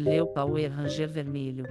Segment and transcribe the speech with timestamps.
[0.00, 1.66] Leu Power Ranger Vermelho.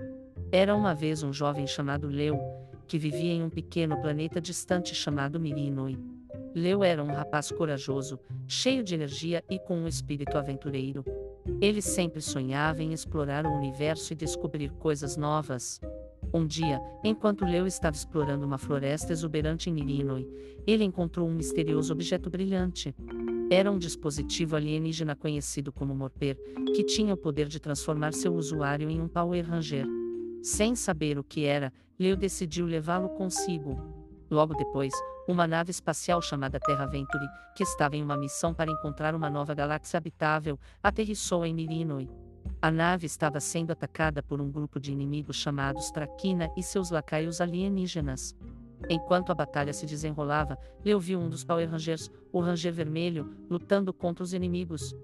[0.52, 2.40] Era uma vez um jovem chamado Leu,
[2.88, 5.98] que vivia em um pequeno planeta distante chamado Mirinoi.
[6.54, 11.04] Leu era um rapaz corajoso, cheio de energia e com um espírito aventureiro.
[11.60, 15.82] Ele sempre sonhava em explorar o universo e descobrir coisas novas.
[16.32, 20.30] Um dia, enquanto Leu estava explorando uma floresta exuberante em Mirinoi,
[20.68, 22.94] ele encontrou um misterioso objeto brilhante.
[23.52, 26.38] Era um dispositivo alienígena conhecido como Morper,
[26.76, 29.88] que tinha o poder de transformar seu usuário em um Power Ranger.
[30.44, 33.76] Sem saber o que era, Leo decidiu levá-lo consigo.
[34.30, 34.94] Logo depois,
[35.28, 37.26] uma nave espacial chamada Terra Venturi,
[37.56, 42.08] que estava em uma missão para encontrar uma nova galáxia habitável, aterrissou em Mirinoi.
[42.62, 47.42] A nave estava sendo atacada por um grupo de inimigos chamados Traquina e seus lacaios
[47.42, 48.36] alienígenas.
[48.88, 53.92] Enquanto a batalha se desenrolava, Leo viu um dos Power Rangers, o Ranger Vermelho, lutando
[53.92, 54.96] contra os inimigos.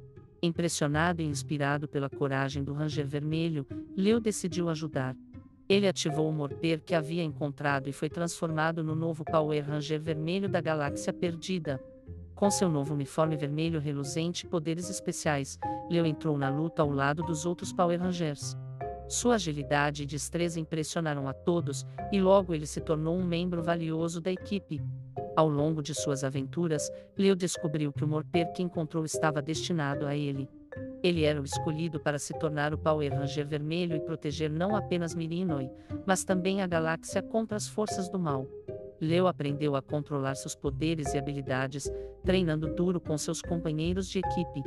[0.42, 3.66] Impressionado e inspirado pela coragem do Ranger Vermelho,
[3.98, 5.16] Leo decidiu ajudar.
[5.68, 10.48] Ele ativou o morper que havia encontrado e foi transformado no novo Power Ranger Vermelho
[10.48, 11.82] da Galáxia Perdida.
[12.36, 15.58] Com seu novo uniforme vermelho reluzente e poderes especiais,
[15.90, 18.56] Leo entrou na luta ao lado dos outros Power Rangers.
[19.08, 24.20] Sua agilidade e destreza impressionaram a todos, e logo ele se tornou um membro valioso
[24.20, 24.82] da equipe.
[25.36, 30.16] Ao longo de suas aventuras, Leo descobriu que o morper que encontrou estava destinado a
[30.16, 30.50] ele.
[31.04, 35.14] Ele era o escolhido para se tornar o Power Ranger vermelho e proteger não apenas
[35.14, 35.70] Mirinoi,
[36.06, 38.48] mas também a galáxia contra as forças do mal.
[39.00, 41.92] Leo aprendeu a controlar seus poderes e habilidades,
[42.24, 44.64] treinando duro com seus companheiros de equipe.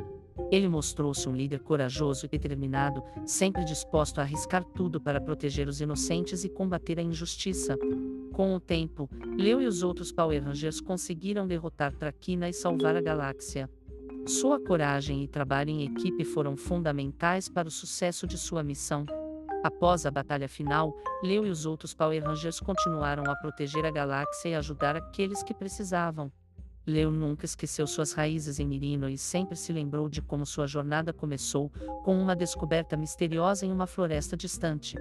[0.51, 5.81] Ele mostrou-se um líder corajoso e determinado, sempre disposto a arriscar tudo para proteger os
[5.81, 7.77] inocentes e combater a injustiça.
[8.33, 13.01] Com o tempo, Leo e os outros Power Rangers conseguiram derrotar Traquina e salvar a
[13.01, 13.69] galáxia.
[14.25, 19.05] Sua coragem e trabalho em equipe foram fundamentais para o sucesso de sua missão.
[19.63, 24.49] Após a batalha final, Leo e os outros Power Rangers continuaram a proteger a galáxia
[24.49, 26.31] e ajudar aqueles que precisavam.
[26.85, 31.13] Leo nunca esqueceu suas raízes em Mirino e sempre se lembrou de como sua jornada
[31.13, 31.69] começou,
[32.03, 34.97] com uma descoberta misteriosa em uma floresta distante.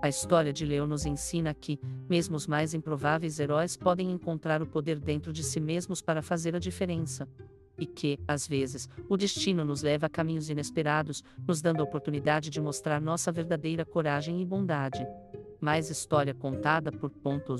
[0.00, 1.78] A história de Leo nos ensina que,
[2.08, 6.54] mesmo os mais improváveis heróis podem encontrar o poder dentro de si mesmos para fazer
[6.54, 7.28] a diferença.
[7.76, 12.48] E que, às vezes, o destino nos leva a caminhos inesperados, nos dando a oportunidade
[12.48, 15.04] de mostrar nossa verdadeira coragem e bondade.
[15.60, 17.56] Mais história contada por Ponto.